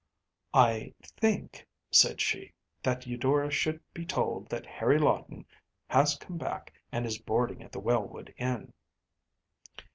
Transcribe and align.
“I 0.55 0.95
think,‚ÄĚ 1.03 1.63
said 1.91 2.21
she, 2.21 2.53
“that 2.81 3.05
Eudora 3.05 3.51
should 3.51 3.79
be 3.93 4.03
told 4.03 4.49
that 4.49 4.65
Harry 4.65 4.97
Lawton 4.97 5.45
has 5.89 6.17
come 6.17 6.39
back 6.39 6.73
and 6.91 7.05
is 7.05 7.21
boarding 7.21 7.61
at 7.61 7.71
the 7.71 7.79
Wellwood 7.79 8.33
Inn. 8.37 8.73